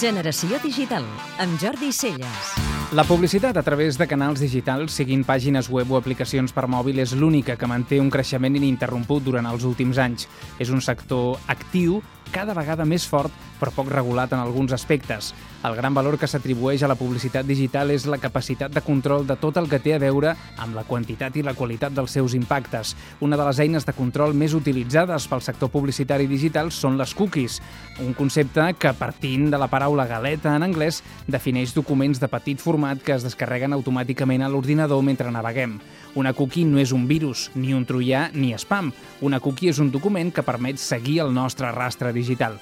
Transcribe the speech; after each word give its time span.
Generació 0.00 0.56
Digital, 0.62 1.04
amb 1.44 1.60
Jordi 1.60 1.90
Celles. 1.92 2.52
La 2.96 3.04
publicitat 3.04 3.58
a 3.60 3.62
través 3.62 3.98
de 4.00 4.06
canals 4.08 4.40
digitals, 4.40 4.94
siguin 4.96 5.26
pàgines 5.28 5.68
web 5.68 5.92
o 5.92 5.98
aplicacions 5.98 6.54
per 6.56 6.64
mòbil, 6.72 7.02
és 7.04 7.12
l'única 7.12 7.58
que 7.60 7.68
manté 7.68 7.98
un 8.00 8.08
creixement 8.08 8.56
ininterromput 8.56 9.26
durant 9.26 9.44
els 9.50 9.66
últims 9.68 10.00
anys. 10.00 10.24
És 10.56 10.72
un 10.72 10.80
sector 10.80 11.36
actiu, 11.52 12.00
cada 12.32 12.56
vegada 12.56 12.88
més 12.88 13.04
fort, 13.04 13.34
però 13.60 13.74
poc 13.76 13.92
regulat 13.92 14.32
en 14.32 14.40
alguns 14.40 14.72
aspectes. 14.72 15.34
El 15.60 15.74
gran 15.76 15.92
valor 15.92 16.16
que 16.16 16.24
s'atribueix 16.24 16.80
a 16.80 16.88
la 16.88 16.94
publicitat 16.96 17.44
digital 17.44 17.90
és 17.92 18.06
la 18.08 18.16
capacitat 18.16 18.72
de 18.72 18.80
control 18.80 19.26
de 19.28 19.34
tot 19.36 19.58
el 19.60 19.66
que 19.68 19.76
té 19.84 19.92
a 19.92 19.98
veure 20.00 20.30
amb 20.56 20.72
la 20.72 20.86
quantitat 20.88 21.36
i 21.36 21.42
la 21.44 21.52
qualitat 21.52 21.92
dels 21.92 22.16
seus 22.16 22.32
impactes. 22.32 22.94
Una 23.20 23.36
de 23.36 23.44
les 23.44 23.60
eines 23.60 23.84
de 23.84 23.92
control 23.92 24.32
més 24.32 24.56
utilitzades 24.56 25.28
pel 25.28 25.44
sector 25.44 25.68
publicitari 25.68 26.24
digital 26.32 26.72
són 26.72 26.96
les 26.96 27.12
cookies, 27.12 27.60
un 28.00 28.16
concepte 28.16 28.70
que, 28.80 28.94
partint 28.96 29.50
de 29.52 29.60
la 29.60 29.68
paraula 29.68 30.08
galeta 30.08 30.56
en 30.56 30.64
anglès, 30.64 31.02
defineix 31.28 31.76
documents 31.76 32.24
de 32.24 32.32
petit 32.32 32.56
format 32.56 33.04
que 33.04 33.18
es 33.18 33.28
descarreguen 33.28 33.76
automàticament 33.76 34.40
a 34.40 34.48
l'ordinador 34.48 35.04
mentre 35.04 35.28
naveguem. 35.28 35.76
Una 36.16 36.32
cookie 36.32 36.64
no 36.64 36.80
és 36.80 36.96
un 36.96 37.04
virus, 37.04 37.50
ni 37.54 37.76
un 37.76 37.84
troià, 37.84 38.30
ni 38.32 38.56
spam. 38.56 38.94
Una 39.20 39.44
cookie 39.44 39.68
és 39.68 39.78
un 39.78 39.92
document 39.92 40.32
que 40.32 40.46
permet 40.46 40.80
seguir 40.80 41.20
el 41.20 41.36
nostre 41.36 41.68
rastre 41.68 42.16
digital. 42.16 42.56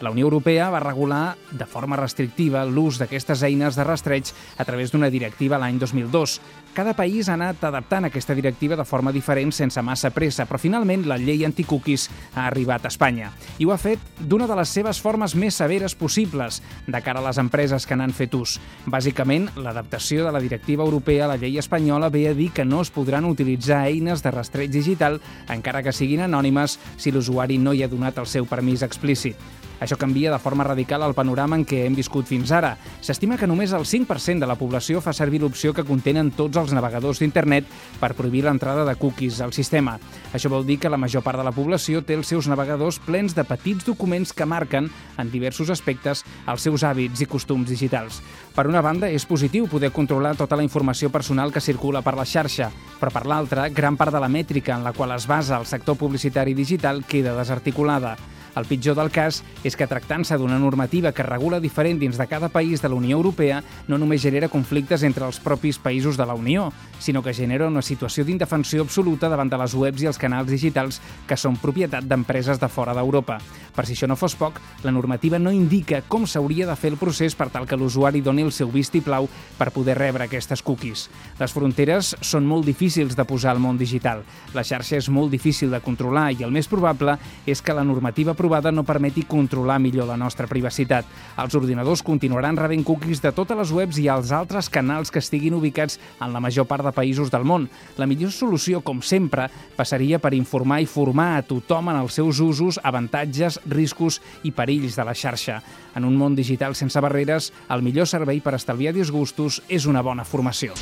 La 0.00 0.10
Unió 0.10 0.24
Europea 0.24 0.70
va 0.70 0.80
regular 0.80 1.36
de 1.52 1.66
forma 1.68 1.96
restrictiva 1.98 2.62
l'ús 2.64 2.96
d'aquestes 2.96 3.42
eines 3.44 3.76
de 3.76 3.84
rastreig 3.84 4.30
a 4.56 4.64
través 4.64 4.92
d'una 4.92 5.10
directiva 5.12 5.58
l'any 5.60 5.76
2002. 5.78 6.38
Cada 6.72 6.94
país 6.96 7.28
ha 7.28 7.34
anat 7.36 7.60
adaptant 7.68 8.06
aquesta 8.08 8.34
directiva 8.34 8.78
de 8.80 8.86
forma 8.88 9.12
diferent 9.12 9.52
sense 9.52 9.82
massa 9.84 10.10
pressa, 10.14 10.46
però 10.48 10.56
finalment 10.62 11.04
la 11.10 11.18
llei 11.20 11.44
anticookies 11.44 12.08
ha 12.32 12.46
arribat 12.46 12.86
a 12.86 12.92
Espanya. 12.94 13.32
I 13.58 13.68
ho 13.68 13.74
ha 13.74 13.78
fet 13.82 14.00
d'una 14.20 14.48
de 14.48 14.56
les 14.56 14.72
seves 14.72 15.02
formes 15.04 15.36
més 15.36 15.60
severes 15.60 15.94
possibles 15.94 16.62
de 16.86 17.02
cara 17.04 17.20
a 17.20 17.26
les 17.28 17.42
empreses 17.42 17.84
que 17.84 17.98
n'han 17.98 18.16
fet 18.16 18.34
ús. 18.38 18.56
Bàsicament, 18.86 19.50
l'adaptació 19.60 20.24
de 20.24 20.32
la 20.32 20.40
directiva 20.40 20.86
europea 20.86 21.26
a 21.26 21.32
la 21.34 21.40
llei 21.42 21.60
espanyola 21.60 22.08
ve 22.08 22.28
a 22.30 22.34
dir 22.34 22.52
que 22.56 22.64
no 22.64 22.80
es 22.80 22.90
podran 22.90 23.28
utilitzar 23.28 23.84
eines 23.90 24.24
de 24.24 24.32
rastreig 24.32 24.72
digital 24.72 25.20
encara 25.48 25.82
que 25.82 25.92
siguin 25.92 26.24
anònimes 26.24 26.78
si 26.96 27.12
l'usuari 27.12 27.58
no 27.58 27.74
hi 27.74 27.84
ha 27.84 27.92
donat 27.92 28.16
el 28.16 28.30
seu 28.30 28.48
permís 28.48 28.86
explícit. 28.86 29.36
Això 29.80 29.96
canvia 29.96 30.30
de 30.30 30.38
forma 30.38 30.64
radical 30.64 31.02
el 31.02 31.16
panorama 31.16 31.56
en 31.56 31.64
què 31.64 31.86
hem 31.86 31.96
viscut 31.96 32.28
fins 32.28 32.52
ara. 32.52 32.74
S'estima 33.00 33.38
que 33.40 33.48
només 33.48 33.72
el 33.72 33.86
5% 33.88 34.44
de 34.44 34.48
la 34.48 34.58
població 34.60 35.00
fa 35.00 35.14
servir 35.16 35.40
l'opció 35.40 35.72
que 35.74 35.86
contenen 35.88 36.30
tots 36.36 36.60
els 36.60 36.74
navegadors 36.76 37.22
d'internet 37.22 37.66
per 38.00 38.12
prohibir 38.14 38.44
l'entrada 38.44 38.84
de 38.84 38.94
cookies 39.00 39.40
al 39.40 39.54
sistema. 39.56 39.96
Això 40.36 40.52
vol 40.52 40.66
dir 40.68 40.78
que 40.78 40.92
la 40.92 41.00
major 41.00 41.24
part 41.24 41.40
de 41.40 41.46
la 41.46 41.54
població 41.56 42.04
té 42.04 42.18
els 42.18 42.28
seus 42.28 42.48
navegadors 42.50 43.00
plens 43.06 43.34
de 43.34 43.44
petits 43.48 43.86
documents 43.88 44.34
que 44.36 44.46
marquen, 44.46 44.90
en 45.16 45.32
diversos 45.32 45.70
aspectes, 45.72 46.24
els 46.46 46.68
seus 46.68 46.84
hàbits 46.84 47.24
i 47.24 47.28
costums 47.30 47.72
digitals. 47.72 48.20
Per 48.54 48.66
una 48.68 48.82
banda, 48.84 49.08
és 49.08 49.24
positiu 49.24 49.68
poder 49.70 49.92
controlar 49.96 50.36
tota 50.36 50.58
la 50.58 50.66
informació 50.66 51.08
personal 51.10 51.52
que 51.52 51.64
circula 51.64 52.02
per 52.04 52.16
la 52.18 52.28
xarxa, 52.28 52.68
però 53.00 53.12
per 53.14 53.24
l'altra, 53.26 53.68
gran 53.72 53.96
part 53.96 54.12
de 54.12 54.20
la 54.20 54.28
mètrica 54.28 54.76
en 54.76 54.84
la 54.84 54.92
qual 54.92 55.16
es 55.16 55.26
basa 55.26 55.56
el 55.56 55.66
sector 55.66 55.96
publicitari 55.96 56.54
digital 56.54 57.04
queda 57.08 57.36
desarticulada. 57.38 58.16
El 58.56 58.66
pitjor 58.66 58.96
del 58.98 59.12
cas 59.14 59.42
és 59.64 59.76
que 59.78 59.86
tractant-se 59.86 60.38
d'una 60.38 60.58
normativa 60.58 61.12
que 61.12 61.26
regula 61.26 61.60
diferent 61.60 62.00
dins 62.00 62.18
de 62.18 62.26
cada 62.26 62.48
país 62.48 62.82
de 62.82 62.88
la 62.88 62.98
Unió 62.98 63.16
Europea 63.16 63.62
no 63.88 63.98
només 63.98 64.22
genera 64.22 64.50
conflictes 64.50 65.04
entre 65.06 65.26
els 65.26 65.38
propis 65.40 65.78
països 65.78 66.16
de 66.18 66.26
la 66.26 66.34
Unió, 66.34 66.70
sinó 66.98 67.22
que 67.22 67.34
genera 67.34 67.68
una 67.68 67.82
situació 67.82 68.24
d'indefensió 68.24 68.82
absoluta 68.82 69.28
davant 69.28 69.50
de 69.50 69.58
les 69.60 69.74
webs 69.74 70.02
i 70.02 70.10
els 70.10 70.18
canals 70.18 70.50
digitals 70.50 71.00
que 71.26 71.38
són 71.38 71.58
propietat 71.60 72.04
d'empreses 72.04 72.60
de 72.60 72.68
fora 72.68 72.94
d'Europa. 72.96 73.38
Per 73.74 73.86
si 73.86 73.94
això 73.94 74.08
no 74.10 74.18
fos 74.18 74.34
poc, 74.36 74.58
la 74.82 74.92
normativa 74.92 75.38
no 75.38 75.52
indica 75.54 76.02
com 76.02 76.26
s'hauria 76.26 76.66
de 76.66 76.76
fer 76.76 76.90
el 76.92 76.98
procés 77.00 77.36
per 77.38 77.48
tal 77.54 77.68
que 77.68 77.78
l'usuari 77.78 78.20
doni 78.20 78.42
el 78.42 78.52
seu 78.52 78.70
vistiplau 78.72 79.28
per 79.58 79.70
poder 79.70 79.96
rebre 79.98 80.26
aquestes 80.26 80.62
cookies. 80.66 81.06
Les 81.38 81.54
fronteres 81.54 82.14
són 82.20 82.48
molt 82.48 82.66
difícils 82.66 83.16
de 83.16 83.24
posar 83.24 83.54
al 83.54 83.62
món 83.62 83.78
digital. 83.78 84.24
La 84.54 84.66
xarxa 84.66 84.98
és 84.98 85.08
molt 85.08 85.30
difícil 85.30 85.70
de 85.70 85.80
controlar 85.84 86.30
i 86.34 86.44
el 86.44 86.52
més 86.52 86.68
probable 86.68 87.16
és 87.46 87.62
que 87.62 87.76
la 87.76 87.86
normativa 87.86 88.34
aprovada 88.40 88.72
no 88.72 88.86
permeti 88.88 89.26
controlar 89.28 89.78
millor 89.78 90.06
la 90.08 90.16
nostra 90.16 90.46
privacitat. 90.48 91.04
Els 91.36 91.54
ordinadors 91.58 92.00
continuaran 92.00 92.56
rebent 92.56 92.86
cookies 92.88 93.20
de 93.20 93.34
totes 93.36 93.58
les 93.58 93.72
webs 93.76 93.98
i 94.00 94.06
els 94.08 94.32
altres 94.32 94.70
canals 94.72 95.12
que 95.12 95.20
estiguin 95.20 95.58
ubicats 95.58 95.98
en 96.24 96.32
la 96.32 96.40
major 96.40 96.64
part 96.64 96.86
de 96.86 96.92
països 96.96 97.28
del 97.28 97.44
món. 97.44 97.68
La 98.00 98.08
millor 98.08 98.32
solució, 98.32 98.80
com 98.80 99.02
sempre, 99.04 99.50
passaria 99.76 100.18
per 100.18 100.32
informar 100.32 100.80
i 100.80 100.88
formar 100.88 101.34
a 101.36 101.42
tothom 101.44 101.92
en 101.92 102.00
els 102.00 102.16
seus 102.16 102.40
usos, 102.40 102.80
avantatges, 102.82 103.60
riscos 103.68 104.22
i 104.42 104.54
perills 104.56 104.96
de 104.96 105.04
la 105.04 105.12
xarxa. 105.12 105.60
En 105.92 106.08
un 106.08 106.16
món 106.16 106.32
digital 106.32 106.72
sense 106.74 106.96
barreres, 106.96 107.52
el 107.68 107.84
millor 107.84 108.08
servei 108.08 108.40
per 108.40 108.56
estalviar 108.56 108.96
disgustos 108.96 109.60
és 109.68 109.84
una 109.84 110.00
bona 110.00 110.24
formació. 110.24 110.72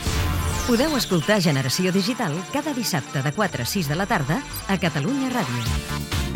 Podeu 0.68 0.94
escoltar 0.94 1.41
Generació 1.42 1.91
Digital 1.91 2.38
cada 2.54 2.76
dissabte 2.76 3.24
de 3.24 3.34
4 3.34 3.66
a 3.66 3.66
6 3.66 3.91
de 3.91 3.98
la 3.98 4.06
tarda 4.06 4.38
a 4.68 4.78
Catalunya 4.78 5.32
Ràdio. 5.34 6.28